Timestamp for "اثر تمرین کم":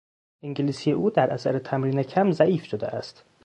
1.33-2.31